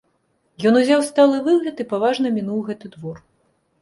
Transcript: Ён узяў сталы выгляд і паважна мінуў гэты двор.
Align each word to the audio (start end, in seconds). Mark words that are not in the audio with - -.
Ён 0.69 0.79
узяў 0.79 1.03
сталы 1.11 1.37
выгляд 1.47 1.85
і 1.85 1.87
паважна 1.93 2.27
мінуў 2.39 2.59
гэты 2.71 2.95
двор. 2.95 3.17